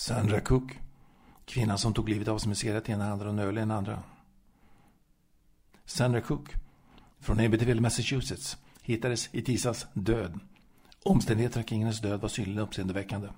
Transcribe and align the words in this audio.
Sandra 0.00 0.40
Cook. 0.40 0.78
Kvinnan 1.44 1.78
som 1.78 1.94
tog 1.94 2.08
livet 2.08 2.28
av 2.28 2.38
sig 2.38 2.48
med 2.48 2.58
cigarett 2.58 2.88
i 2.88 2.92
ena 2.92 3.04
handen 3.04 3.26
och 3.28 3.32
en 3.32 3.38
öl 3.38 3.56
i 3.56 3.60
den 3.60 3.70
andra. 3.70 4.02
Sandra 5.84 6.20
Cook. 6.20 6.54
Från 7.18 7.40
Amityville, 7.40 7.80
Massachusetts. 7.80 8.56
Hittades 8.82 9.28
i 9.32 9.42
tisdags 9.42 9.86
död. 9.92 10.40
Omständigheterna 11.04 11.62
kring 11.62 11.82
hennes 11.82 12.00
död 12.00 12.20
var 12.20 12.28
synnerligen 12.28 12.62
uppseendeväckande. 12.62 13.28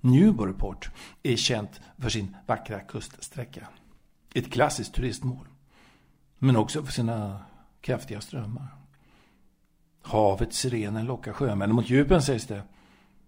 Newburyport 0.00 0.90
är 1.22 1.36
känt 1.36 1.80
för 1.98 2.08
sin 2.08 2.36
vackra 2.46 2.80
kuststräcka. 2.80 3.68
Ett 4.34 4.52
klassiskt 4.52 4.94
turistmål. 4.94 5.48
Men 6.38 6.56
också 6.56 6.84
för 6.84 6.92
sina 6.92 7.44
kraftiga 7.80 8.20
strömmar. 8.20 8.68
Havets 10.02 10.58
sirener 10.58 11.02
lockar 11.02 11.32
sjömännen 11.32 11.76
mot 11.76 11.90
djupen, 11.90 12.22
sägs 12.22 12.46
det. 12.46 12.62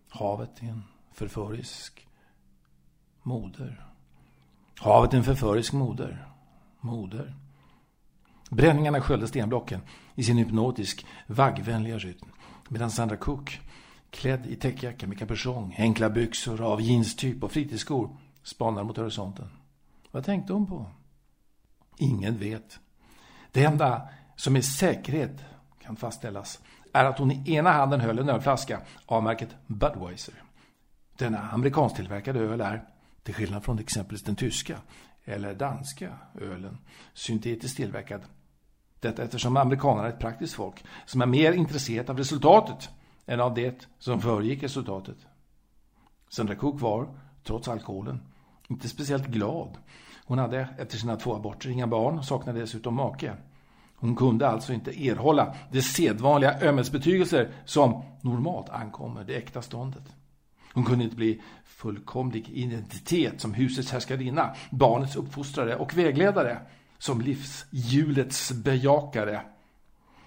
Havet 0.09 0.63
är 0.63 0.67
en 0.67 0.85
förförisk 1.13 2.08
moder. 3.29 3.87
Havet 4.79 5.13
är 5.13 5.19
en 5.19 5.25
förförisk 5.25 5.73
moder. 5.73 6.29
Moder. 6.81 7.35
Bränningarna 8.51 9.01
sköljde 9.01 9.29
stenblocken 9.29 9.81
i 10.15 10.23
sin 10.23 10.39
hypnotisk, 10.39 11.07
vaggvänliga 11.27 11.99
rytm. 11.99 12.29
Medan 12.69 12.91
Sandra 12.91 13.17
Cook, 13.17 13.61
klädd 14.11 14.47
i 14.47 14.57
täckjacka 14.57 15.07
med 15.07 15.19
kapuschong, 15.19 15.75
enkla 15.79 16.11
byxor 16.11 16.61
av 16.61 16.81
jeanstyp 16.81 17.45
och 17.45 17.53
fritidsskor, 17.53 18.17
spanar 18.43 18.85
mot 18.85 18.97
horisonten. 18.97 19.49
Vad 20.11 20.25
tänkte 20.25 20.53
hon 20.53 20.67
på? 20.67 20.87
Ingen 21.97 22.39
vet. 22.39 22.81
Det 23.53 23.65
enda 23.65 24.09
som 24.37 24.53
med 24.53 24.65
säkerhet 24.65 25.45
kan 25.79 25.97
fastställas 25.97 26.61
är 26.93 27.05
att 27.05 27.19
hon 27.19 27.31
i 27.31 27.55
ena 27.55 27.73
handen 27.73 28.01
höll 28.01 28.19
en 28.19 28.29
ölflaska 28.29 28.81
av 29.07 29.23
märket 29.23 29.57
Budweiser. 29.67 30.35
Denna 31.17 31.51
amerikansktillverkade 31.51 32.41
öl 32.41 32.61
är, 32.61 32.85
till 33.29 33.35
skillnad 33.35 33.65
från 33.65 33.79
exempelvis 33.79 34.23
den 34.23 34.37
tyska 34.37 34.79
eller 35.25 35.55
danska 35.55 36.19
ölen, 36.41 36.79
syntetiskt 37.15 37.77
tillverkad. 37.77 38.21
Detta 39.01 39.23
eftersom 39.23 39.57
amerikanerna 39.57 40.09
är 40.09 40.13
ett 40.13 40.19
praktiskt 40.19 40.55
folk 40.55 40.85
som 41.07 41.23
är 41.23 41.27
mer 41.27 41.53
intresserat 41.53 42.11
av 42.11 42.17
resultatet 42.17 42.91
än 43.27 43.41
av 43.41 43.55
det 43.55 43.89
som 43.99 44.21
föregick 44.21 44.63
resultatet. 44.63 45.17
Sandra 46.29 46.55
Cook 46.55 46.81
var, 46.81 47.09
trots 47.45 47.69
alkoholen, 47.69 48.21
inte 48.69 48.89
speciellt 48.89 49.27
glad. 49.27 49.79
Hon 50.25 50.39
hade 50.39 50.69
efter 50.79 50.99
sina 50.99 51.17
två 51.17 51.37
aborter 51.37 51.71
inga 51.71 51.87
barn 51.87 52.19
och 52.19 52.25
saknade 52.25 52.61
dessutom 52.61 52.95
make. 52.95 53.37
Hon 53.95 54.17
kunde 54.17 54.49
alltså 54.49 54.73
inte 54.73 55.05
erhålla 55.07 55.55
de 55.71 55.83
sedvanliga 55.83 56.61
ömhetsbetygelser 56.61 57.51
som 57.65 58.03
normalt 58.21 58.69
ankommer 58.69 59.25
det 59.25 59.37
äkta 59.37 59.63
ståndet. 59.63 60.15
Hon 60.73 60.85
kunde 60.85 61.05
inte 61.05 61.17
bli 61.17 61.41
fullkomlig 61.65 62.49
identitet 62.49 63.41
som 63.41 63.55
husets 63.55 63.93
härskarinna, 63.93 64.55
barnets 64.71 65.17
uppfostrare 65.17 65.77
och 65.77 65.99
vägledare, 65.99 66.61
som 66.99 67.21
livshjulets 67.21 68.53
bejakare. 68.53 69.43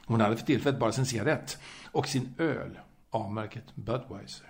Hon 0.06 0.22
hade 0.22 0.38
för 0.38 0.45
tillfället 0.45 0.80
bara 0.80 0.92
sin 0.92 1.06
cigarett 1.06 1.58
och 1.92 2.08
sin 2.08 2.34
öl 2.38 2.80
av 3.09 3.34
märket 3.34 3.75
Budweiser. 3.75 4.47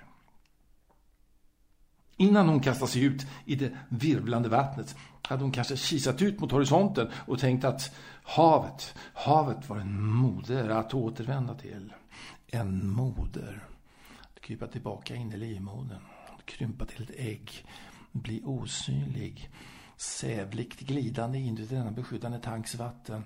Innan 2.17 2.49
hon 2.49 2.59
kastade 2.59 2.91
sig 2.91 3.03
ut 3.03 3.25
i 3.45 3.55
det 3.55 3.71
virvlande 3.89 4.49
vattnet 4.49 4.95
hade 5.21 5.43
hon 5.43 5.51
kanske 5.51 5.77
kisat 5.77 6.21
ut 6.21 6.39
mot 6.39 6.51
horisonten 6.51 7.09
och 7.27 7.39
tänkt 7.39 7.65
att 7.65 7.95
havet, 8.23 8.95
havet 9.13 9.69
var 9.69 9.77
en 9.77 10.01
moder 10.01 10.69
att 10.69 10.93
återvända 10.93 11.55
till. 11.55 11.93
En 12.47 12.89
moder. 12.89 13.70
Krypa 14.41 14.67
tillbaka 14.67 15.15
in 15.15 15.33
i 15.33 15.37
livmodern, 15.37 16.01
krympa 16.45 16.85
till 16.85 17.03
ett 17.03 17.15
ägg, 17.17 17.65
bli 18.11 18.41
osynlig, 18.45 19.49
sävligt 19.97 20.79
glidande 20.79 21.39
in 21.39 21.57
i 21.57 21.65
denna 21.65 21.91
beskyddande 21.91 22.39
tanks 22.39 22.75
vatten 22.75 23.23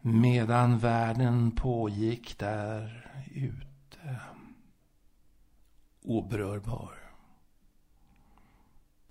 medan 0.00 0.78
världen 0.78 1.50
pågick 1.50 2.38
där 2.38 3.06
ute. 3.34 4.20
Oberörbar. 6.02 6.90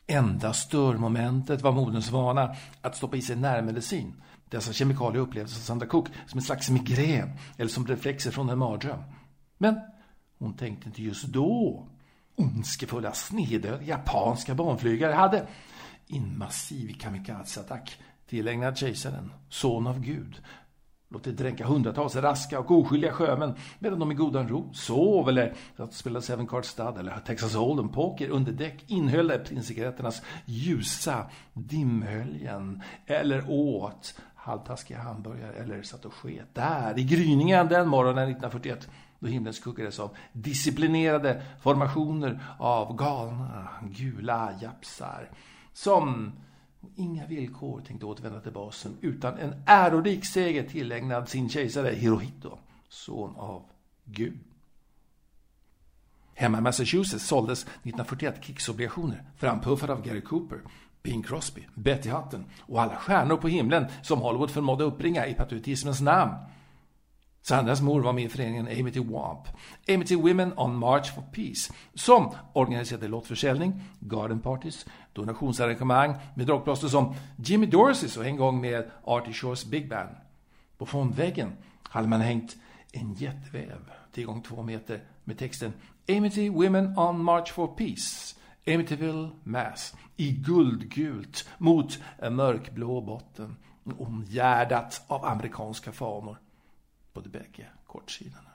Enda 0.07 0.53
störmomentet 0.53 1.61
var 1.61 1.71
moderns 1.71 2.11
vana 2.11 2.55
att 2.81 2.95
stoppa 2.95 3.17
i 3.17 3.21
sig 3.21 3.35
närmedicin. 3.35 4.21
Dessa 4.49 4.73
kemikalier 4.73 5.21
upplevdes 5.21 5.57
av 5.57 5.61
Sandra 5.61 5.87
Cook 5.87 6.07
som 6.27 6.37
en 6.37 6.43
slags 6.43 6.69
migrän 6.69 7.29
eller 7.57 7.69
som 7.69 7.87
reflexer 7.87 8.31
från 8.31 8.49
en 8.49 8.57
mardröm. 8.57 9.03
Men 9.57 9.79
hon 10.41 10.53
tänkte 10.53 10.87
inte 10.87 11.03
just 11.03 11.25
då. 11.25 11.87
Ondskefulla, 12.35 13.13
snedöga 13.13 13.83
japanska 13.83 14.55
barnflygare 14.55 15.13
hade 15.13 15.47
i 16.07 16.17
en 16.17 16.37
massiv 16.37 16.93
kamikazeattack 16.99 17.99
tillägnad 18.27 18.77
kejsaren, 18.77 19.31
son 19.49 19.87
av 19.87 19.99
Gud, 19.99 20.41
låtit 21.09 21.37
dränka 21.37 21.65
hundratals 21.65 22.15
raska 22.15 22.59
och 22.59 22.71
oskyldiga 22.71 23.11
sjömän 23.11 23.53
medan 23.79 23.99
de 23.99 24.11
i 24.11 24.15
godan 24.15 24.47
ro 24.49 24.73
sov 24.73 25.29
eller 25.29 25.53
att 25.77 25.93
spela 25.93 26.21
Seven 26.21 26.47
Card 26.47 26.65
Stud 26.65 26.97
eller 26.97 27.19
Texas 27.25 27.55
Hold'em 27.55 27.93
Poker 27.93 28.29
under 28.29 28.51
däck 28.51 28.83
inhöll 28.87 29.39
prinscigaretternas 29.39 30.21
ljusa 30.45 31.25
dimhöljen 31.53 32.81
eller 33.05 33.49
åt 33.49 34.15
halvtaskiga 34.41 34.99
hamburgare 34.99 35.53
eller 35.53 35.83
satt 35.83 36.05
och 36.05 36.13
sket 36.13 36.55
där 36.55 36.99
i 36.99 37.03
gryningen 37.03 37.67
den 37.67 37.87
morgonen 37.87 38.23
1941 38.23 38.89
då 39.19 39.27
himlen 39.27 39.53
skuggades 39.53 39.99
av 39.99 40.17
disciplinerade 40.33 41.41
formationer 41.61 42.43
av 42.59 42.95
galna 42.95 43.67
gula 43.81 44.53
japsar 44.61 45.29
som 45.73 46.31
inga 46.95 47.27
villkor 47.27 47.81
tänkte 47.81 48.05
återvända 48.05 48.39
till 48.39 48.51
basen 48.51 48.97
utan 49.01 49.37
en 49.37 49.53
ärorik 49.65 50.25
seger 50.25 50.63
tillägnad 50.63 51.29
sin 51.29 51.49
kejsare 51.49 51.95
Hirohito, 51.95 52.57
son 52.89 53.35
av 53.35 53.63
Gud. 54.05 54.39
Hemma 56.33 56.57
i 56.57 56.61
Massachusetts 56.61 57.25
såldes 57.25 57.63
1941 57.63 58.41
krigsobligationer 58.41 59.23
frampuffade 59.37 59.93
av 59.93 60.05
Gary 60.05 60.21
Cooper, 60.21 60.61
Bing 61.03 61.23
Crosby, 61.23 61.67
Betty 61.75 62.09
Hutton 62.09 62.45
och 62.61 62.81
alla 62.81 62.95
stjärnor 62.95 63.37
på 63.37 63.47
himlen 63.47 63.85
som 64.01 64.19
Hollywood 64.19 64.51
förmådde 64.51 64.83
uppbringa 64.83 65.27
i 65.27 65.33
patriotismens 65.33 66.01
namn. 66.01 66.33
Sandras 67.41 67.81
mor 67.81 68.01
var 68.01 68.13
med 68.13 68.23
i 68.23 68.29
föreningen 68.29 68.67
Amity 68.67 68.99
WAMP, 68.99 69.47
Amity 69.89 70.15
Women 70.15 70.53
on 70.57 70.75
March 70.75 71.15
for 71.15 71.21
Peace, 71.21 71.73
som 71.93 72.31
organiserade 72.53 73.07
lottförsäljning, 73.07 73.81
garden 73.99 74.39
parties, 74.39 74.85
donationsarrangemang 75.13 76.15
med 76.35 76.49
rockplåster 76.49 76.87
som 76.87 77.15
Jimmy 77.35 77.65
Dorseys 77.65 78.17
och 78.17 78.25
en 78.25 78.37
gång 78.37 78.61
med 78.61 78.91
Artie 79.03 79.33
Shores 79.33 79.65
Big 79.65 79.89
Band. 79.89 80.15
På 80.77 80.85
fondväggen 80.85 81.51
hade 81.83 82.07
man 82.07 82.21
hängt 82.21 82.55
en 82.91 83.13
jätteväv, 83.13 83.91
10 84.13 84.25
gånger 84.25 84.41
2 84.41 84.63
meter, 84.63 85.03
med 85.23 85.37
texten 85.37 85.73
Amity 86.09 86.49
Women 86.49 86.97
on 86.97 87.23
March 87.23 87.53
for 87.53 87.67
Peace, 87.67 88.35
Amityville 88.67 89.29
Mass, 89.43 89.95
i 90.17 90.31
guldgult 90.31 91.49
mot 91.57 91.99
en 92.17 92.35
mörkblå 92.35 93.01
botten, 93.01 93.57
omgärdat 93.99 95.01
av 95.07 95.25
amerikanska 95.25 95.91
fanor 95.91 96.37
på 97.13 97.21
de 97.21 97.29
bägge 97.29 97.67
kortsidorna. 97.87 98.51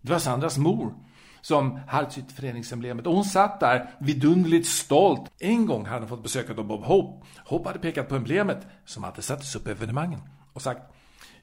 Det 0.00 0.12
var 0.12 0.18
Sandras 0.18 0.58
mor 0.58 0.94
som 1.40 1.80
hade 1.88 2.10
sitt 2.10 2.32
föreningsemblemet 2.32 3.06
och 3.06 3.14
hon 3.14 3.24
satt 3.24 3.60
där 3.60 3.90
vidunderligt 3.98 4.68
stolt. 4.68 5.32
En 5.38 5.66
gång 5.66 5.86
hade 5.86 6.00
hon 6.00 6.08
fått 6.08 6.22
besök 6.22 6.50
av 6.50 6.66
Bob 6.66 6.84
Hope. 6.84 7.26
Hope 7.44 7.68
hade 7.68 7.78
pekat 7.78 8.08
på 8.08 8.16
emblemet 8.16 8.66
som 8.84 9.04
hade 9.04 9.22
sattes 9.22 9.56
upp 9.56 9.68
evenemangen 9.68 10.20
och 10.52 10.62
sagt 10.62 10.82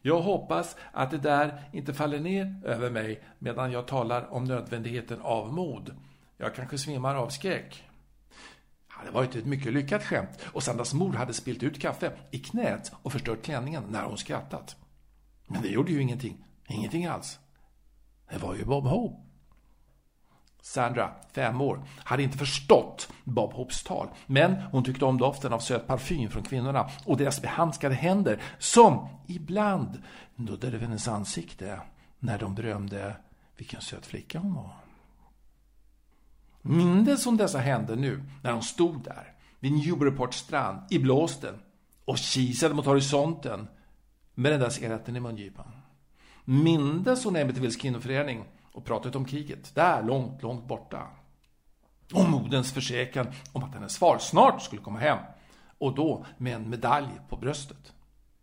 jag 0.05 0.21
hoppas 0.21 0.75
att 0.91 1.11
det 1.11 1.17
där 1.17 1.61
inte 1.71 1.93
faller 1.93 2.19
ner 2.19 2.61
över 2.65 2.89
mig 2.89 3.23
medan 3.39 3.71
jag 3.71 3.87
talar 3.87 4.33
om 4.33 4.43
nödvändigheten 4.43 5.21
av 5.21 5.53
mod. 5.53 5.95
Jag 6.37 6.55
kanske 6.55 6.77
svimmar 6.77 7.15
av 7.15 7.29
skräck. 7.29 7.83
Det 8.87 8.93
hade 8.99 9.11
varit 9.11 9.35
ett 9.35 9.45
mycket 9.45 9.73
lyckat 9.73 10.03
skämt 10.03 10.39
och 10.53 10.63
Sandras 10.63 10.93
mor 10.93 11.13
hade 11.13 11.33
spilt 11.33 11.63
ut 11.63 11.81
kaffe 11.81 12.11
i 12.31 12.39
knät 12.39 12.91
och 13.03 13.11
förstört 13.11 13.43
klänningen 13.43 13.83
när 13.89 14.03
hon 14.03 14.17
skrattat. 14.17 14.75
Men 15.47 15.61
det 15.61 15.67
gjorde 15.67 15.91
ju 15.91 16.01
ingenting. 16.01 16.45
Ingenting 16.67 17.05
alls. 17.05 17.39
Det 18.29 18.37
var 18.37 18.55
ju 18.55 18.65
Bob 18.65 18.85
Hope. 18.85 19.23
Sandra, 20.61 21.11
fem 21.31 21.61
år, 21.61 21.83
hade 21.97 22.23
inte 22.23 22.37
förstått 22.37 23.09
Bob 23.23 23.53
Hopes 23.53 23.83
tal. 23.83 24.07
Men 24.25 24.55
hon 24.55 24.83
tyckte 24.83 25.05
om 25.05 25.17
doften 25.17 25.53
av 25.53 25.59
söt 25.59 25.87
parfym 25.87 26.29
från 26.29 26.43
kvinnorna 26.43 26.89
och 27.05 27.17
deras 27.17 27.41
behandskade 27.41 27.95
händer 27.95 28.41
som 28.59 29.07
ibland 29.27 30.03
nuddade 30.35 30.77
hennes 30.77 31.07
ansikte 31.07 31.81
när 32.19 32.39
de 32.39 32.55
berömde 32.55 33.15
vilken 33.57 33.81
söt 33.81 34.05
flicka 34.05 34.39
hon 34.39 34.53
var. 34.53 34.82
Mindes 36.65 37.25
hon 37.25 37.37
dessa 37.37 37.59
händer 37.59 37.95
nu 37.95 38.23
när 38.41 38.51
hon 38.51 38.63
stod 38.63 39.03
där 39.03 39.33
vid 39.59 39.71
Newburyports 39.71 40.37
strand 40.37 40.79
i 40.89 40.99
blåsten 40.99 41.55
och 42.05 42.17
kisade 42.17 42.73
mot 42.73 42.85
horisonten 42.85 43.67
med 44.33 44.51
den 44.51 44.59
där 44.59 44.69
cigaretten 44.69 45.15
i 45.15 45.19
mungipan. 45.19 45.71
Mindes 46.45 47.25
hon 47.25 47.35
Amityvilles 47.35 47.75
kvinnoförening 47.75 48.43
och 48.71 48.85
pratet 48.85 49.15
om 49.15 49.25
kriget, 49.25 49.75
där 49.75 50.03
långt, 50.03 50.43
långt 50.43 50.67
borta. 50.67 51.07
Och 52.13 52.29
modens 52.29 52.43
moderns 52.43 52.73
försäkran 52.73 53.27
om 53.51 53.63
att 53.63 53.73
hennes 53.73 53.97
far 53.97 54.17
snart 54.17 54.61
skulle 54.61 54.81
komma 54.81 54.99
hem. 54.99 55.17
Och 55.77 55.95
då 55.95 56.25
med 56.37 56.55
en 56.55 56.69
medalj 56.69 57.09
på 57.29 57.37
bröstet. 57.37 57.93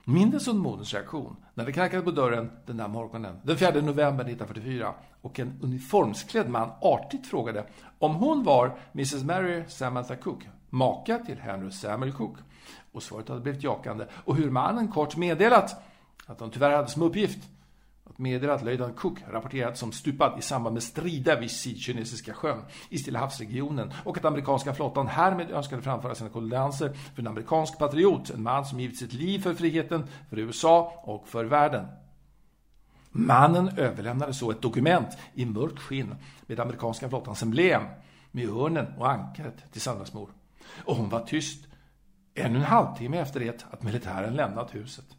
Mindes 0.05 0.47
hon 0.47 0.59
moderns 0.59 0.95
reaktion 0.95 1.37
när 1.55 1.65
det 1.65 1.73
knackade 1.73 2.03
på 2.03 2.11
dörren 2.11 2.51
den 2.67 2.77
där 2.77 2.89
morgonen, 2.89 3.41
den 3.43 3.57
4 3.57 3.71
november 3.71 4.25
1944, 4.25 4.95
och 5.21 5.41
en 5.41 5.59
uniformsklädd 5.63 6.49
man 6.49 6.71
artigt 6.81 7.27
frågade 7.27 7.65
om 7.99 8.15
hon 8.15 8.45
var 8.45 8.79
Mrs 8.93 9.25
Mary 9.25 9.65
Samantha 9.69 10.17
Cook, 10.17 10.49
maka 10.71 11.19
till 11.19 11.39
Henry 11.39 11.71
Samuel 11.71 12.13
Cook. 12.13 12.37
Och 12.93 13.03
svaret 13.03 13.29
hade 13.29 13.41
blivit 13.41 13.63
jakande, 13.63 14.07
och 14.25 14.37
hur 14.37 14.51
mannen 14.51 14.89
kort 14.89 15.17
meddelat 15.17 15.83
att 16.27 16.39
de 16.39 16.51
tyvärr 16.51 16.77
hade 16.77 16.89
som 16.89 17.03
uppgift 17.03 17.49
att 18.21 18.23
meddela 18.23 18.55
att 18.55 18.65
löjtnant 18.65 18.97
Cook 18.97 19.19
rapporterat 19.29 19.79
som 19.79 19.93
stupad 19.93 20.39
i 20.39 20.43
samband 20.43 20.75
med 20.75 20.83
strider 20.83 21.41
vid 21.41 21.51
Sydkinesiska 21.51 22.35
sjön 22.35 22.63
i 22.89 22.99
Stilla 22.99 23.19
havsregionen 23.19 23.93
och 24.05 24.19
att 24.19 24.25
amerikanska 24.25 24.75
flottan 24.75 25.07
härmed 25.07 25.51
önskade 25.51 25.83
framföra 25.83 26.15
sina 26.15 26.31
kondolenser 26.31 26.93
för 27.15 27.23
en 27.23 27.27
amerikansk 27.27 27.79
patriot, 27.79 28.31
en 28.31 28.43
man 28.43 28.65
som 28.65 28.81
givit 28.81 28.99
sitt 28.99 29.13
liv 29.13 29.39
för 29.39 29.55
friheten, 29.55 30.05
för 30.29 30.39
USA 30.39 31.03
och 31.03 31.29
för 31.29 31.45
världen. 31.45 31.87
Mannen 33.11 33.69
överlämnade 33.79 34.35
så 34.35 34.51
ett 34.51 34.63
dokument 34.63 35.19
i 35.35 35.47
mörkt 35.47 35.79
skinn 35.79 36.15
med 36.47 36.61
amerikanska 36.61 37.09
flottans 37.09 37.43
emblem, 37.43 37.83
med 38.31 38.49
örnen 38.49 38.87
och 38.99 39.11
ankaret 39.11 39.73
till 39.73 39.81
Sandras 39.81 40.13
mor. 40.13 40.31
Och 40.85 40.97
hon 40.97 41.09
var 41.09 41.21
tyst 41.21 41.67
ännu 42.35 42.59
en 42.59 42.65
halvtimme 42.65 43.19
efter 43.19 43.41
det 43.41 43.67
att 43.71 43.83
militären 43.83 44.35
lämnat 44.35 44.75
huset. 44.75 45.17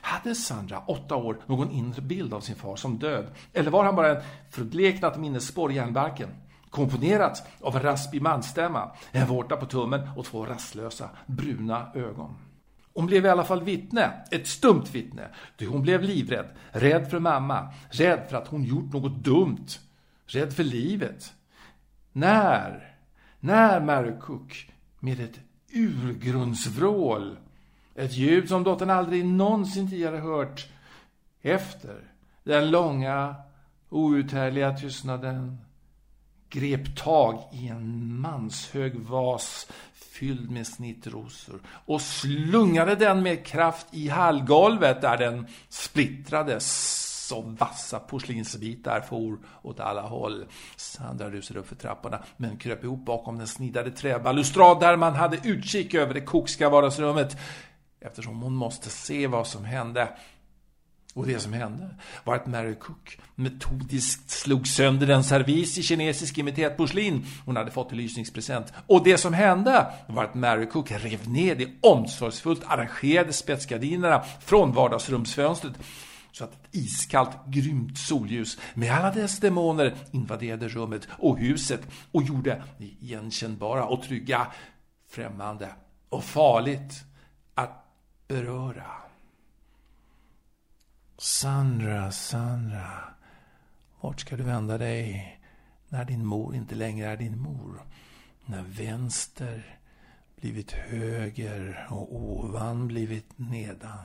Hade 0.00 0.34
Sandra, 0.34 0.78
åtta 0.86 1.16
år, 1.16 1.38
någon 1.46 1.70
inre 1.70 2.02
bild 2.02 2.34
av 2.34 2.40
sin 2.40 2.56
far 2.56 2.76
som 2.76 2.98
död? 2.98 3.26
Eller 3.52 3.70
var 3.70 3.84
han 3.84 3.96
bara 3.96 4.16
en 4.16 4.22
förbleknat 4.50 5.18
minnesspår 5.18 5.72
i 5.72 5.74
järnbarken? 5.74 6.28
Komponerat 6.70 7.46
av 7.60 7.76
en 7.76 7.82
raspig 7.82 8.22
manstämma, 8.22 8.90
en 9.12 9.26
vårta 9.26 9.56
på 9.56 9.66
tummen 9.66 10.08
och 10.16 10.24
två 10.24 10.46
rastlösa, 10.46 11.10
bruna 11.26 11.92
ögon. 11.94 12.36
Hon 12.94 13.06
blev 13.06 13.26
i 13.26 13.28
alla 13.28 13.44
fall 13.44 13.62
vittne, 13.62 14.12
ett 14.30 14.46
stumt 14.46 14.84
vittne, 14.92 15.28
ty 15.56 15.66
hon 15.66 15.82
blev 15.82 16.02
livrädd, 16.02 16.46
rädd 16.70 17.10
för 17.10 17.18
mamma, 17.18 17.72
rädd 17.90 18.26
för 18.28 18.36
att 18.36 18.48
hon 18.48 18.64
gjort 18.64 18.92
något 18.92 19.24
dumt, 19.24 19.66
rädd 20.26 20.52
för 20.52 20.64
livet. 20.64 21.32
När, 22.12 22.96
när 23.40 23.80
Mary 23.80 24.18
Cook 24.20 24.72
med 25.00 25.20
ett 25.20 25.40
urgrundsvrål 25.74 27.36
ett 27.94 28.12
ljud 28.12 28.48
som 28.48 28.64
dottern 28.64 28.90
aldrig 28.90 29.24
någonsin 29.24 29.90
tidigare 29.90 30.16
hört. 30.16 30.66
Efter 31.42 31.96
den 32.44 32.70
långa, 32.70 33.34
outhärdliga 33.88 34.76
tystnaden 34.76 35.58
grep 36.50 36.96
tag 36.96 37.42
i 37.52 37.68
en 37.68 38.20
manshög 38.20 38.96
vas 38.96 39.66
fylld 39.92 40.50
med 40.50 40.66
snittrosor 40.66 41.60
och 41.68 42.00
slungade 42.00 42.94
den 42.94 43.22
med 43.22 43.46
kraft 43.46 43.86
i 43.90 44.08
hallgolvet 44.08 45.00
där 45.00 45.16
den 45.16 45.46
splittrades 45.68 47.06
som 47.28 47.54
vassa 47.54 47.98
porslinsbitar 47.98 49.00
for 49.00 49.38
åt 49.62 49.80
alla 49.80 50.02
håll. 50.02 50.44
Sandra 50.76 51.30
rusade 51.30 51.60
upp 51.60 51.68
för 51.68 51.76
trapporna 51.76 52.22
men 52.36 52.56
kröp 52.56 52.84
ihop 52.84 53.04
bakom 53.04 53.38
den 53.38 53.46
snidade 53.46 53.90
träbalustrad 53.90 54.80
där 54.80 54.96
man 54.96 55.14
hade 55.14 55.38
utkik 55.44 55.94
över 55.94 56.14
det 56.14 56.20
kokska 56.20 56.68
vardagsrummet 56.68 57.36
eftersom 58.00 58.42
hon 58.42 58.54
måste 58.54 58.90
se 58.90 59.26
vad 59.26 59.46
som 59.46 59.64
hände. 59.64 60.08
Och 61.14 61.26
det 61.26 61.40
som 61.40 61.52
hände 61.52 61.94
var 62.24 62.34
att 62.34 62.46
Mary 62.46 62.74
Cook 62.74 63.18
metodiskt 63.34 64.30
slog 64.30 64.66
sönder 64.66 65.06
den 65.06 65.24
servis 65.24 65.78
i 65.78 65.82
kinesisk 65.82 66.38
imiterat 66.38 66.76
porslin 66.76 67.26
hon 67.44 67.56
hade 67.56 67.70
fått 67.70 67.92
i 67.92 67.96
lysningspresent. 67.96 68.72
Och 68.86 69.04
det 69.04 69.18
som 69.18 69.34
hände 69.34 69.86
var 70.06 70.24
att 70.24 70.34
Mary 70.34 70.66
Cook 70.66 70.90
rev 70.90 71.28
ner 71.28 71.54
de 71.54 71.78
omsorgsfullt 71.80 72.62
arrangerade 72.66 73.32
spetsgardinerna 73.32 74.24
från 74.40 74.72
vardagsrumsfönstret 74.72 75.74
så 76.32 76.44
att 76.44 76.52
ett 76.52 76.74
iskallt, 76.74 77.46
grymt 77.46 77.98
solljus 77.98 78.58
med 78.74 78.92
alla 78.92 79.10
dess 79.10 79.40
demoner 79.40 79.94
invaderade 80.12 80.68
rummet 80.68 81.08
och 81.18 81.38
huset 81.38 81.80
och 82.12 82.22
gjorde 82.22 82.62
det 82.78 82.84
igenkännbara 82.84 83.84
och 83.84 84.02
trygga, 84.02 84.46
främmande 85.08 85.68
och 86.08 86.24
farligt 86.24 87.04
beröra. 88.30 88.86
Sandra, 91.18 92.12
Sandra, 92.12 93.04
vart 94.00 94.20
ska 94.20 94.36
du 94.36 94.42
vända 94.42 94.78
dig 94.78 95.38
när 95.88 96.04
din 96.04 96.26
mor 96.26 96.54
inte 96.54 96.74
längre 96.74 97.06
är 97.06 97.16
din 97.16 97.38
mor? 97.38 97.82
När 98.44 98.62
vänster 98.62 99.78
blivit 100.40 100.70
höger 100.72 101.86
och 101.90 102.16
ovan 102.16 102.88
blivit 102.88 103.26
nedan. 103.36 103.98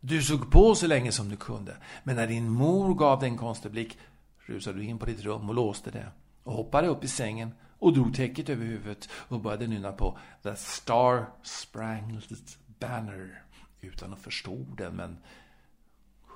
Du 0.00 0.22
såg 0.22 0.50
på 0.50 0.74
så 0.74 0.86
länge 0.86 1.12
som 1.12 1.28
du 1.28 1.36
kunde, 1.36 1.76
men 2.04 2.16
när 2.16 2.26
din 2.26 2.50
mor 2.50 2.94
gav 2.94 3.20
dig 3.20 3.28
en 3.28 3.38
konstig 3.38 3.70
blick 3.70 3.98
rusade 4.46 4.78
du 4.78 4.84
in 4.84 4.98
på 4.98 5.06
ditt 5.06 5.24
rum 5.24 5.48
och 5.48 5.54
låste 5.54 5.90
det 5.90 6.06
och 6.42 6.52
hoppade 6.52 6.88
upp 6.88 7.04
i 7.04 7.08
sängen 7.08 7.54
och 7.78 7.92
drog 7.92 8.14
täcket 8.14 8.48
över 8.48 8.64
huvudet 8.64 9.08
och 9.12 9.40
började 9.40 9.66
nynna 9.66 9.92
på 9.92 10.18
The 10.42 10.56
Star 10.56 11.26
Spangled 11.42 12.38
Banner 12.78 13.42
utan 13.80 14.12
att 14.12 14.18
förstå 14.18 14.66
den, 14.76 14.96
men 14.96 15.18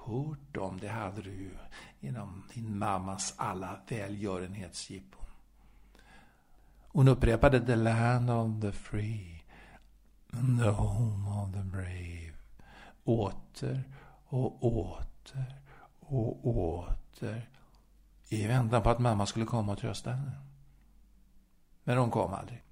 hört 0.06 0.56
om 0.56 0.78
det 0.80 0.88
hade 0.88 1.22
du 1.22 1.30
ju 1.30 1.50
genom 2.00 2.44
din 2.54 2.78
mammas 2.78 3.34
alla 3.36 3.80
välgörenhetsjippon. 3.88 5.26
Hon 6.88 7.08
upprepade 7.08 7.60
The 7.60 7.76
land 7.76 8.30
of 8.30 8.60
the 8.60 8.72
free, 8.72 9.44
and 10.32 10.60
the 10.60 10.68
home 10.68 11.28
of 11.28 11.52
the 11.52 11.62
brave. 11.62 12.34
Åter 13.04 13.82
och 14.26 14.64
åter 14.64 15.54
och 16.00 16.46
åter 16.46 17.48
i 18.28 18.46
väntan 18.46 18.82
på 18.82 18.90
att 18.90 18.98
mamma 18.98 19.26
skulle 19.26 19.46
komma 19.46 19.72
och 19.72 19.78
trösta 19.78 20.12
henne. 20.12 20.32
Men 21.84 21.98
hon 21.98 22.10
kom 22.10 22.34
aldrig. 22.34 22.62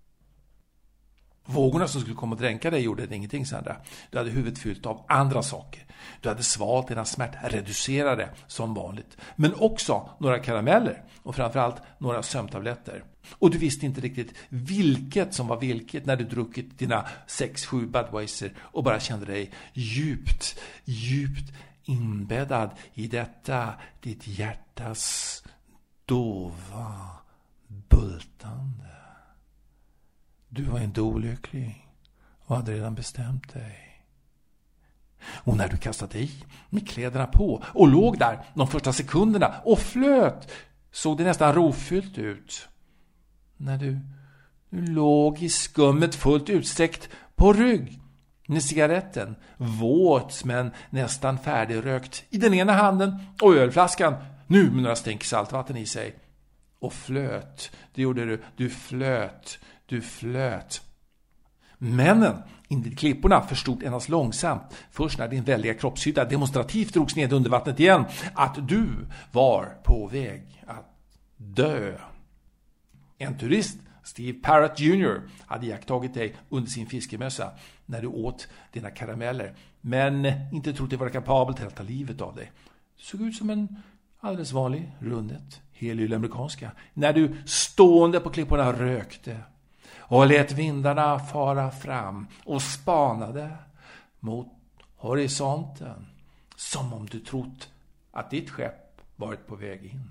Vågorna 1.45 1.89
som 1.89 2.01
skulle 2.01 2.17
komma 2.17 2.35
och 2.35 2.41
dränka 2.41 2.71
dig 2.71 2.81
gjorde 2.81 3.07
det 3.07 3.17
ingenting, 3.17 3.47
Sandra. 3.47 3.77
Du 4.11 4.19
hade 4.19 4.31
huvudet 4.31 4.59
fyllt 4.59 4.87
av 4.87 5.05
andra 5.09 5.43
saker. 5.43 5.85
Du 6.21 6.29
hade 6.29 6.43
svalt 6.43 6.89
dina 6.89 7.05
smärtreducerare, 7.05 8.29
som 8.47 8.75
vanligt. 8.75 9.17
Men 9.37 9.55
också 9.55 10.09
några 10.19 10.39
karameller 10.39 11.03
och 11.23 11.35
framförallt 11.35 11.77
några 11.99 12.23
sömntabletter. 12.23 13.05
Och 13.33 13.51
du 13.51 13.59
visste 13.59 13.87
inte 13.87 14.01
riktigt 14.01 14.35
vilket 14.49 15.35
som 15.35 15.47
var 15.47 15.61
vilket 15.61 16.07
när 16.07 16.17
du 16.17 16.25
druckit 16.25 16.79
dina 16.79 17.07
6-7 17.29 17.87
Budweiser 17.87 18.53
och 18.59 18.85
bara 18.85 19.01
kände 19.01 19.27
dig 19.27 19.53
djupt, 19.73 20.59
djupt 20.85 21.53
inbäddad 21.85 22.71
i 22.95 23.07
detta 23.07 23.75
ditt 24.01 24.27
hjärtas 24.27 25.43
dova 26.07 27.11
bultande. 27.69 29.02
Du 30.55 30.63
var 30.63 30.81
inte 30.81 31.01
olycklig 31.01 31.89
och 32.45 32.57
hade 32.57 32.73
redan 32.73 32.95
bestämt 32.95 33.53
dig. 33.53 34.05
Och 35.25 35.57
när 35.57 35.69
du 35.69 35.77
kastade 35.77 36.19
i 36.19 36.31
med 36.71 36.89
kläderna 36.89 37.27
på 37.27 37.65
och 37.75 37.89
låg 37.89 38.19
där 38.19 38.45
de 38.55 38.69
första 38.69 38.93
sekunderna 38.93 39.55
och 39.65 39.79
flöt 39.79 40.53
såg 40.91 41.19
det 41.19 41.25
nästan 41.25 41.55
rofyllt 41.55 42.19
ut. 42.19 42.69
När 43.57 43.79
du, 43.79 43.99
du 44.71 44.87
låg 44.87 45.43
i 45.43 45.49
skummet 45.49 46.15
fullt 46.15 46.51
utsträckt 46.51 47.09
på 47.37 47.53
rygg 47.53 48.01
med 48.47 48.63
cigaretten, 48.63 49.37
våt 49.57 50.45
men 50.45 50.71
nästan 50.91 51.39
färdigrökt, 51.39 52.25
i 52.31 52.39
den 52.39 52.55
ena 52.55 52.73
handen 52.73 53.19
och 53.43 53.55
ölflaskan, 53.55 54.15
nu 54.47 54.71
med 54.71 54.83
några 54.83 54.97
stänk 54.97 55.25
saltvatten 55.25 55.77
i 55.77 55.87
sig. 55.87 56.19
Och 56.79 56.93
flöt, 56.93 57.71
det 57.95 58.03
gjorde 58.03 58.25
du, 58.25 58.43
du 58.57 58.71
flöt 58.71 59.59
du 59.93 60.01
flöt. 60.01 60.83
Männen 61.79 62.43
invid 62.69 62.99
klipporna 62.99 63.41
förstod 63.41 63.83
endast 63.83 64.09
långsamt, 64.09 64.63
först 64.91 65.19
när 65.19 65.29
din 65.29 65.45
väldiga 65.45 65.75
kroppshydda 65.75 66.25
demonstrativt 66.25 66.95
drogs 66.95 67.17
ned 67.17 67.33
under 67.33 67.51
vattnet 67.51 67.81
igen, 67.81 68.05
att 68.35 68.69
du 68.69 68.87
var 69.33 69.77
på 69.85 70.07
väg 70.07 70.65
att 70.67 70.97
dö. 71.37 71.99
En 73.19 73.39
turist, 73.39 73.79
Steve 74.05 74.39
Parrott 74.39 74.81
Jr, 74.81 75.21
hade 75.47 75.67
iakttagit 75.67 76.15
dig 76.15 76.37
under 76.49 76.71
sin 76.71 76.87
fiskemössa 76.87 77.51
när 77.87 78.01
du 78.01 78.07
åt 78.07 78.49
dina 78.73 78.91
karameller, 78.91 79.55
men 79.81 80.27
inte 80.53 80.73
trott 80.73 80.91
dig 80.91 80.99
vara 80.99 81.11
kapabel 81.11 81.55
till 81.55 81.67
att 81.67 81.77
ta 81.77 81.83
livet 81.83 82.21
av 82.21 82.35
dig. 82.35 82.53
Du 82.97 83.03
såg 83.03 83.21
ut 83.21 83.37
som 83.37 83.51
en 83.51 83.83
alldeles 84.21 84.53
vanlig, 84.53 84.93
rundet, 84.99 85.61
helylle 85.73 86.17
amerikanska, 86.17 86.71
när 86.95 87.13
du 87.13 87.37
stående 87.45 88.21
på 88.21 88.31
klipporna 88.31 88.73
rökte 88.73 89.37
och 90.13 90.27
lät 90.27 90.53
vindarna 90.53 91.19
fara 91.19 91.71
fram 91.71 92.27
och 92.45 92.63
spanade 92.63 93.51
mot 94.21 94.47
horisonten 94.97 96.07
som 96.57 96.93
om 96.93 97.07
du 97.07 97.21
trott 97.21 97.71
att 98.11 98.31
ditt 98.31 98.51
skepp 98.51 99.01
varit 99.17 99.47
på 99.47 99.57
väg 99.57 99.85
in. 99.85 100.11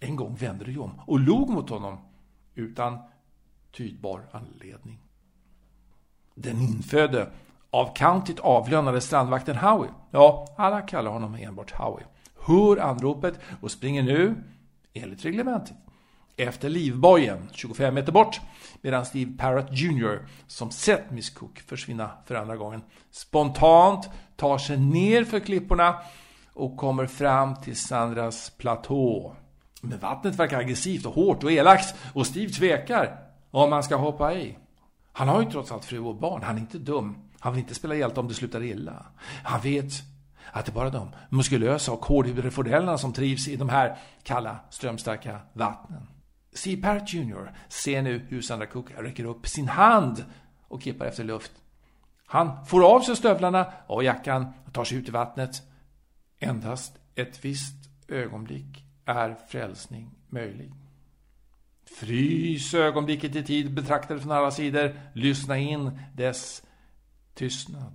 En 0.00 0.16
gång 0.16 0.34
vände 0.34 0.64
du 0.64 0.72
dig 0.72 0.80
om 0.80 1.00
och 1.06 1.20
log 1.20 1.50
mot 1.50 1.70
honom 1.70 1.98
utan 2.54 2.98
tydbar 3.76 4.20
anledning. 4.32 4.98
Den 6.34 6.60
infödde, 6.60 7.30
av 7.70 7.94
countyt 7.94 8.40
avlönade 8.40 9.00
strandvakten 9.00 9.56
Howie, 9.56 9.90
ja, 10.10 10.54
alla 10.56 10.82
kallar 10.82 11.10
honom 11.10 11.34
enbart 11.34 11.72
Howie, 11.72 12.06
hör 12.46 12.76
anropet 12.76 13.40
och 13.60 13.70
springer 13.70 14.02
nu, 14.02 14.34
enligt 14.92 15.24
reglementet, 15.24 15.76
efter 16.36 16.68
livbojen 16.68 17.48
25 17.52 17.94
meter 17.94 18.12
bort 18.12 18.40
medan 18.80 19.06
Steve 19.06 19.38
Parrott 19.38 19.68
Jr. 19.70 20.28
som 20.46 20.70
sett 20.70 21.10
Miss 21.10 21.30
Cook 21.30 21.60
försvinna 21.60 22.10
för 22.26 22.34
andra 22.34 22.56
gången 22.56 22.82
spontant 23.10 24.10
tar 24.36 24.58
sig 24.58 24.78
ner 24.78 25.24
för 25.24 25.40
klipporna 25.40 25.96
och 26.52 26.76
kommer 26.76 27.06
fram 27.06 27.56
till 27.56 27.76
Sandras 27.76 28.50
platå. 28.50 29.36
Men 29.80 29.98
vattnet 29.98 30.34
verkar 30.34 30.58
aggressivt 30.58 31.06
och 31.06 31.14
hårt 31.14 31.44
och 31.44 31.52
elakt 31.52 31.94
och 32.14 32.26
Steve 32.26 32.52
tvekar 32.52 33.18
om 33.50 33.72
han 33.72 33.82
ska 33.82 33.96
hoppa 33.96 34.34
i. 34.34 34.58
Han 35.12 35.28
har 35.28 35.42
ju 35.42 35.50
trots 35.50 35.72
allt 35.72 35.84
fru 35.84 35.98
och 35.98 36.16
barn, 36.16 36.42
han 36.42 36.56
är 36.56 36.60
inte 36.60 36.78
dum. 36.78 37.16
Han 37.38 37.52
vill 37.52 37.62
inte 37.62 37.74
spela 37.74 37.94
hjälte 37.94 38.20
om 38.20 38.28
det 38.28 38.34
slutar 38.34 38.62
illa. 38.62 39.06
Han 39.42 39.60
vet 39.60 39.92
att 40.52 40.66
det 40.66 40.72
är 40.72 40.74
bara 40.74 40.90
de 40.90 41.08
muskulösa 41.28 41.92
och 41.92 42.04
hårdhudade 42.04 42.50
fordellerna 42.50 42.98
som 42.98 43.12
trivs 43.12 43.48
i 43.48 43.56
de 43.56 43.68
här 43.68 43.98
kalla, 44.22 44.56
strömstarka 44.70 45.40
vattnen. 45.52 46.06
C. 46.54 46.76
Parrott 46.76 47.12
Jr. 47.12 47.50
ser 47.68 48.02
nu 48.02 48.18
hur 48.28 48.42
Sandra 48.42 48.66
Cook 48.66 48.90
räcker 48.96 49.24
upp 49.24 49.48
sin 49.48 49.68
hand 49.68 50.24
och 50.68 50.82
kippar 50.82 51.06
efter 51.06 51.24
luft. 51.24 51.52
Han 52.26 52.66
får 52.66 52.94
av 52.94 53.00
sig 53.00 53.16
stövlarna 53.16 53.72
och 53.86 54.04
jackan 54.04 54.46
och 54.66 54.72
tar 54.72 54.84
sig 54.84 54.98
ut 54.98 55.08
i 55.08 55.10
vattnet. 55.10 55.62
Endast 56.38 56.98
ett 57.14 57.44
visst 57.44 57.90
ögonblick 58.08 58.84
är 59.04 59.36
frälsning 59.48 60.10
möjlig. 60.28 60.72
Frys 61.86 62.74
ögonblicket 62.74 63.36
i 63.36 63.42
tid, 63.42 63.74
betraktad 63.74 64.22
från 64.22 64.32
alla 64.32 64.50
sidor, 64.50 65.00
lyssna 65.12 65.58
in 65.58 66.00
dess 66.14 66.62
tystnad. 67.34 67.92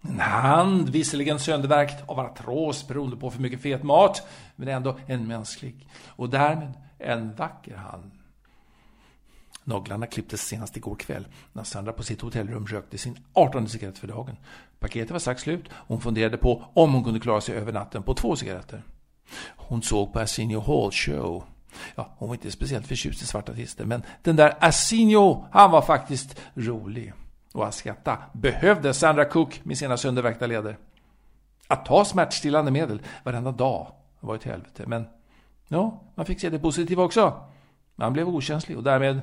En 0.00 0.20
hand, 0.20 0.88
visserligen 0.88 1.38
sönderverkt 1.38 2.08
av 2.08 2.20
artros 2.20 2.88
beroende 2.88 3.16
på 3.16 3.30
för 3.30 3.40
mycket 3.40 3.60
fet 3.60 3.82
mat, 3.82 4.28
men 4.56 4.68
ändå 4.68 4.98
en 5.06 5.26
mänsklig. 5.26 5.88
Och 6.06 6.30
därmed 6.30 6.74
en 7.04 7.34
vacker 7.34 7.76
hand. 7.76 8.10
Naglarna 9.64 10.06
klipptes 10.06 10.46
senast 10.46 10.76
igår 10.76 10.94
kväll 10.94 11.26
när 11.52 11.64
Sandra 11.64 11.92
på 11.92 12.02
sitt 12.02 12.20
hotellrum 12.20 12.66
rökte 12.66 12.98
sin 12.98 13.18
18 13.32 13.68
cigarett 13.68 13.98
för 13.98 14.08
dagen. 14.08 14.36
Paketet 14.78 15.10
var 15.10 15.18
strax 15.18 15.42
slut 15.42 15.68
och 15.68 15.88
hon 15.88 16.00
funderade 16.00 16.36
på 16.36 16.64
om 16.74 16.94
hon 16.94 17.04
kunde 17.04 17.20
klara 17.20 17.40
sig 17.40 17.54
över 17.54 17.72
natten 17.72 18.02
på 18.02 18.14
två 18.14 18.36
cigaretter. 18.36 18.82
Hon 19.56 19.82
såg 19.82 20.12
på 20.12 20.20
Arsenio 20.20 20.60
Hall 20.60 20.92
show. 20.92 21.44
Ja, 21.94 22.14
hon 22.18 22.28
var 22.28 22.34
inte 22.34 22.50
speciellt 22.50 22.86
förtjust 22.86 23.22
i 23.22 23.26
svarta 23.26 23.52
artister, 23.52 23.84
men 23.84 24.02
den 24.22 24.36
där 24.36 24.56
Arsenio, 24.60 25.46
han 25.52 25.70
var 25.70 25.82
faktiskt 25.82 26.40
rolig. 26.54 27.12
Och 27.52 27.66
att 27.66 27.74
skratta 27.74 28.18
behövde 28.32 28.94
Sandra 28.94 29.24
Cook 29.24 29.60
med 29.64 29.78
sina 29.78 29.96
söndervärkta 29.96 30.46
leder. 30.46 30.76
Att 31.66 31.84
ta 31.86 32.04
smärtstillande 32.04 32.70
medel 32.70 33.02
varenda 33.24 33.52
dag 33.52 33.92
var 34.20 34.34
ett 34.34 34.44
helvete, 34.44 34.84
men 34.86 35.06
Ja, 35.68 36.00
man 36.14 36.26
fick 36.26 36.40
se 36.40 36.50
det 36.50 36.58
positiva 36.58 37.02
också. 37.02 37.32
Man 37.96 38.12
blev 38.12 38.28
okänslig 38.28 38.76
och 38.76 38.82
därmed 38.82 39.20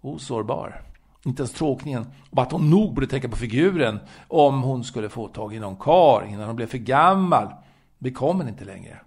osårbar. 0.00 0.82
Inte 1.24 1.42
ens 1.42 1.52
tråkningen 1.52 2.06
om 2.30 2.38
att 2.38 2.52
hon 2.52 2.70
nog 2.70 2.94
borde 2.94 3.06
tänka 3.06 3.28
på 3.28 3.36
figuren 3.36 4.00
om 4.28 4.62
hon 4.62 4.84
skulle 4.84 5.08
få 5.08 5.28
tag 5.28 5.54
i 5.54 5.58
någon 5.58 5.76
kar 5.76 6.26
innan 6.28 6.46
hon 6.46 6.56
blev 6.56 6.66
för 6.66 6.78
gammal 6.78 7.48
bekom 7.98 8.36
hon 8.36 8.48
inte 8.48 8.64
längre. 8.64 9.00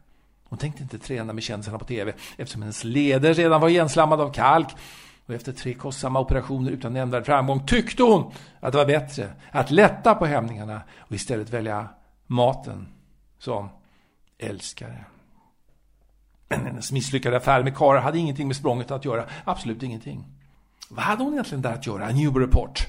Hon 0.44 0.60
tänkte 0.60 0.84
inte 0.84 1.00
träna 1.00 1.34
med 1.34 1.44
kändisarna 1.44 1.80
på 1.80 1.86
TV 1.86 2.14
eftersom 2.38 2.62
hennes 2.62 2.84
leder 2.84 3.34
redan 3.34 3.62
var 3.62 3.70
igenslammade 3.70 4.24
av 4.24 4.34
kalk. 4.34 4.68
Och 5.26 5.34
efter 5.34 5.52
tre 5.52 5.74
kostsamma 5.74 6.20
operationer 6.20 6.72
utan 6.72 6.94
nämnvärd 6.94 7.26
framgång 7.26 7.66
tyckte 7.66 8.04
hon 8.04 8.32
att 8.60 8.72
det 8.72 8.78
var 8.78 8.86
bättre 8.86 9.34
att 9.52 9.72
lätta 9.72 10.16
på 10.16 10.26
hämningarna 10.26 10.82
och 10.98 11.12
istället 11.12 11.50
välja 11.50 11.88
maten 12.28 12.88
som 13.40 13.70
älskare. 14.38 15.06
Men 16.58 16.66
hennes 16.66 16.92
misslyckade 16.92 17.38
affär 17.38 17.64
med 17.64 17.78
Kara 17.78 18.00
hade 18.00 18.18
ingenting 18.18 18.48
med 18.48 18.56
språnget 18.56 18.92
att 18.92 19.06
göra. 19.06 19.26
Absolut 19.46 19.84
ingenting. 19.84 20.26
Vad 20.90 21.06
hade 21.06 21.24
hon 21.24 21.34
egentligen 21.34 21.62
där 21.62 21.74
att 21.74 21.88
göra? 21.88 22.10
Newburyport? 22.10 22.88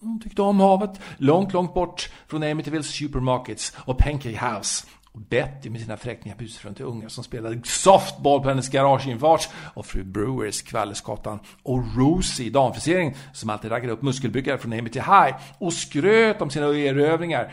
Hon 0.00 0.20
tyckte 0.20 0.42
om 0.42 0.60
havet, 0.60 1.00
långt, 1.16 1.52
långt 1.52 1.74
bort 1.74 2.10
från 2.28 2.42
Amityvilles 2.42 2.86
supermarkets 2.86 3.76
och 3.76 3.98
Pancake 3.98 4.46
House. 4.46 4.86
Och 5.12 5.20
Betty 5.20 5.70
med 5.70 5.80
sina 5.80 5.96
fräckningar 5.96 6.36
busfruntiga 6.38 6.86
ungar 6.86 7.08
som 7.08 7.24
spelade 7.24 7.60
softball 7.64 8.42
på 8.42 8.48
hennes 8.48 8.68
garageinfart 8.68 9.48
och 9.74 9.86
fru 9.86 10.04
Brewers 10.04 10.62
Kvallerskatan 10.62 11.38
och 11.62 11.96
Rosie 11.96 12.50
damfrisering 12.50 13.14
som 13.32 13.50
alltid 13.50 13.70
raggade 13.70 13.92
upp 13.92 14.02
muskelbyggare 14.02 14.58
från 14.58 14.72
Amity 14.72 15.00
High 15.00 15.34
och 15.58 15.72
skröt 15.72 16.42
om 16.42 16.50
sina 16.50 16.66
erövringar 16.66 17.52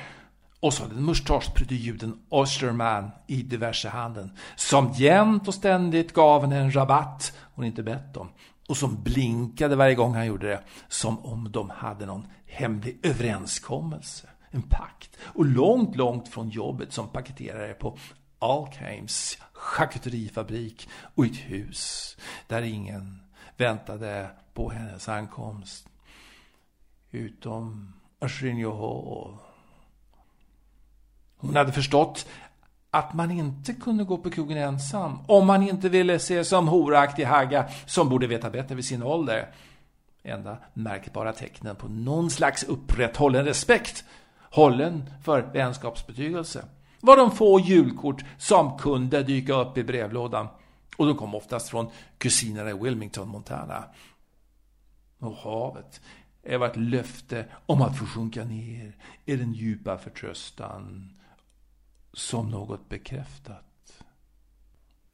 och 0.64 0.74
så 0.74 0.86
den 0.86 1.06
mustaschprydde 1.06 1.76
juden 1.76 2.20
Osterman 2.30 3.12
i 3.28 3.42
diverse 3.42 3.90
handen 3.90 4.38
som 4.56 4.92
jämt 4.92 5.48
och 5.48 5.54
ständigt 5.54 6.14
gav 6.14 6.42
henne 6.42 6.58
en 6.58 6.76
rabatt 6.76 7.34
hon 7.56 7.66
inte 7.66 7.84
bett 7.84 8.18
om 8.18 8.30
och 8.70 8.78
som 8.78 9.04
blinkade 9.04 9.76
varje 9.76 9.96
gång 9.96 10.14
han 10.14 10.26
gjorde 10.26 10.48
det 10.48 10.64
som 10.88 11.26
om 11.26 11.52
de 11.52 11.70
hade 11.70 12.06
någon 12.06 12.28
hemlig 12.46 13.00
överenskommelse, 13.04 14.30
en 14.50 14.62
pakt. 14.62 15.18
Och 15.24 15.46
långt, 15.46 15.96
långt 15.96 16.28
från 16.28 16.50
jobbet 16.50 16.94
som 16.94 17.08
paketerare 17.08 17.74
på 17.74 17.98
Alkheims 18.40 19.38
charkuterifabrik 19.54 20.90
och 21.16 21.26
ett 21.26 21.38
hus 21.38 22.18
där 22.48 22.62
ingen 22.62 23.20
väntade 23.58 24.30
på 24.54 24.70
hennes 24.70 25.10
ankomst. 25.10 25.88
Utom 27.12 27.94
Arsenio 28.20 28.72
Hall 28.72 29.53
hon 31.44 31.56
hade 31.56 31.72
förstått 31.72 32.26
att 32.92 33.14
man 33.14 33.32
inte 33.32 33.74
kunde 33.74 34.04
gå 34.04 34.18
på 34.18 34.30
krogen 34.30 34.58
ensam 34.58 35.20
om 35.28 35.48
man 35.48 35.64
inte 35.64 35.90
ville 35.90 36.20
se 36.20 36.44
som 36.44 36.68
horaktig 36.68 37.24
hagga 37.24 37.66
som 37.86 38.10
borde 38.10 38.28
veta 38.28 38.50
bättre 38.50 38.76
vid 38.76 38.86
sin 38.86 39.04
ålder. 39.04 39.52
Enda 40.24 40.58
märkbara 40.74 41.34
tecknen 41.34 41.76
på 41.76 41.88
någon 41.88 42.30
slags 42.30 42.64
upprätthållen 42.64 43.46
respekt, 43.46 44.04
hållen 44.52 45.10
för 45.24 45.42
vänskapsbetygelse, 45.42 46.66
var 47.00 47.18
de 47.18 47.32
få 47.32 47.60
julkort 47.60 48.24
som 48.38 48.78
kunde 48.78 49.24
dyka 49.24 49.54
upp 49.54 49.78
i 49.78 49.84
brevlådan. 49.84 50.48
Och 50.98 51.06
de 51.06 51.18
kom 51.18 51.36
oftast 51.36 51.70
från 51.70 51.90
kusinerna 52.18 52.70
i 52.70 52.74
Wilmington, 52.74 53.28
Montana. 53.28 53.84
Och 55.20 55.36
havet 55.36 56.02
var 56.60 56.68
ett 56.68 56.78
löfte 56.78 57.46
om 57.66 57.82
att 57.82 57.98
få 57.98 58.06
sjunka 58.06 58.44
ner 58.44 58.96
i 59.26 59.36
den 59.36 59.54
djupa 59.54 59.98
förtröstan 59.98 61.14
som 62.14 62.50
något 62.50 62.90
bekräftat. 62.90 63.64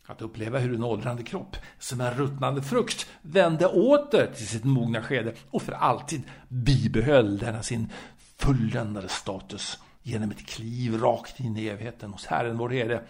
Att 0.05 0.21
uppleva 0.21 0.59
hur 0.59 0.75
en 0.75 0.83
åldrande 0.83 1.23
kropp, 1.23 1.57
som 1.79 2.01
en 2.01 2.13
ruttnande 2.13 2.61
frukt, 2.61 3.09
vände 3.21 3.67
åter 3.67 4.33
till 4.35 4.47
sitt 4.47 4.63
mogna 4.63 5.03
skede 5.03 5.33
och 5.51 5.61
för 5.61 5.71
alltid 5.71 6.23
bibehöll 6.47 7.37
denna 7.37 7.63
sin 7.63 7.91
fulländade 8.37 9.09
status 9.09 9.79
genom 10.01 10.31
ett 10.31 10.47
kliv 10.47 10.99
rakt 11.01 11.39
in 11.39 11.57
i 11.57 11.67
evigheten 11.67 12.11
hos 12.11 12.25
Herren 12.25 12.57
vår 12.57 12.69
herde. 12.69 13.03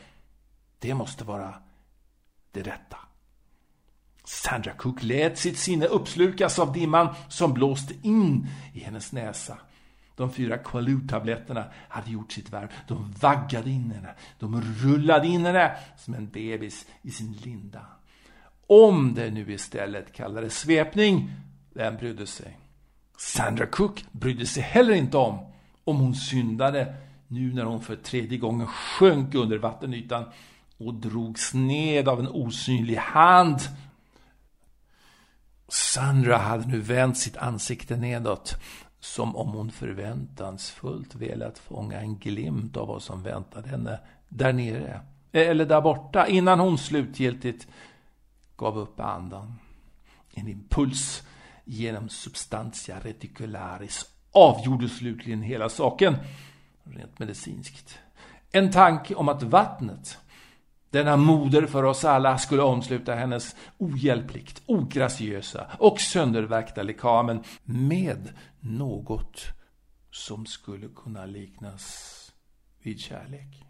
Det 0.79 0.93
måste 0.93 1.23
vara 1.23 1.53
det 2.51 2.61
rätta. 2.61 2.97
Sandra 4.23 4.71
Cook 4.71 5.03
lät 5.03 5.37
sitt 5.37 5.57
sinne 5.57 5.85
uppslukas 5.85 6.59
av 6.59 6.73
dimman 6.73 7.15
som 7.29 7.53
blåste 7.53 7.93
in 8.01 8.47
i 8.73 8.79
hennes 8.79 9.11
näsa. 9.11 9.57
De 10.19 10.31
fyra 10.31 10.57
Qualu-tabletterna 10.57 11.63
hade 11.89 12.11
gjort 12.11 12.31
sitt 12.31 12.53
värv. 12.53 12.67
De 12.87 13.11
vaggade 13.11 13.69
in 13.69 13.91
henne. 13.91 14.15
De 14.39 14.61
rullade 14.61 15.27
in 15.27 15.45
henne 15.45 15.71
som 15.97 16.13
en 16.13 16.29
bebis 16.29 16.85
i 17.01 17.11
sin 17.11 17.33
linda. 17.33 17.81
Om 18.67 19.13
det 19.13 19.31
nu 19.31 19.53
istället 19.53 20.13
kallades 20.13 20.59
svepning, 20.59 21.31
vem 21.73 21.95
brydde 21.95 22.27
sig? 22.27 22.57
Sandra 23.17 23.65
Cook 23.65 24.05
brydde 24.11 24.45
sig 24.45 24.63
heller 24.63 24.93
inte 24.93 25.17
om 25.17 25.39
om 25.83 25.97
hon 25.97 26.15
syndade 26.15 26.95
nu 27.27 27.53
när 27.53 27.63
hon 27.63 27.81
för 27.81 27.95
tredje 27.95 28.37
gången 28.37 28.67
sjönk 28.67 29.35
under 29.35 29.57
vattenytan 29.57 30.25
och 30.77 30.93
drogs 30.93 31.53
ned 31.53 32.07
av 32.07 32.19
en 32.19 32.27
osynlig 32.27 32.95
hand. 32.95 33.59
Sandra 35.67 36.37
hade 36.37 36.67
nu 36.67 36.79
vänt 36.79 37.17
sitt 37.17 37.37
ansikte 37.37 37.95
nedåt 37.95 38.57
som 38.99 39.35
om 39.35 39.49
hon 39.49 39.71
förväntansfullt 39.71 41.15
velat 41.15 41.59
fånga 41.59 41.99
en 41.99 42.17
glimt 42.17 42.77
av 42.77 42.87
vad 42.87 43.01
som 43.01 43.23
väntade 43.23 43.69
henne 43.69 43.99
där 44.29 44.53
nere, 44.53 45.01
eller 45.31 45.65
där 45.65 45.81
borta, 45.81 46.27
innan 46.27 46.59
hon 46.59 46.77
slutgiltigt 46.77 47.67
gav 48.55 48.77
upp 48.77 48.99
andan. 48.99 49.53
En 50.33 50.47
impuls 50.47 51.23
genom 51.65 52.09
substantia 52.09 52.99
reticularis 52.99 54.05
avgjorde 54.31 54.89
slutligen 54.89 55.41
hela 55.41 55.69
saken, 55.69 56.15
rent 56.83 57.19
medicinskt. 57.19 57.99
En 58.51 58.71
tanke 58.71 59.15
om 59.15 59.29
att 59.29 59.43
vattnet 59.43 60.17
Denna 60.91 61.17
moder 61.17 61.65
för 61.65 61.83
oss 61.83 62.05
alla 62.05 62.37
skulle 62.37 62.61
omsluta 62.61 63.15
hennes 63.15 63.55
ohjälpligt, 63.77 64.61
ograciösa 64.65 65.67
och 65.77 65.99
söndervärkta 65.99 66.83
lekamen 66.83 67.43
med 67.63 68.29
något 68.59 69.45
som 70.11 70.45
skulle 70.45 70.89
kunna 70.95 71.25
liknas 71.25 72.15
vid 72.83 72.99
kärlek. 72.99 73.68